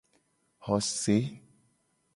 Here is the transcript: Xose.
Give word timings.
Xose. 0.65 1.17